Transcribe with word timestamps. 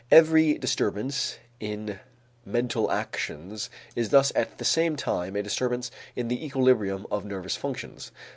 Every 0.09 0.57
disturbance 0.57 1.37
in 1.59 1.99
mental 2.43 2.89
actions 2.89 3.69
is 3.95 4.09
thus 4.09 4.31
at 4.35 4.57
the 4.57 4.65
same 4.65 4.95
time 4.95 5.35
a 5.35 5.43
disturbance 5.43 5.91
in 6.15 6.27
the 6.27 6.43
equilibrium 6.43 7.05
of 7.11 7.23
nervous 7.23 7.55
functions. 7.55 8.11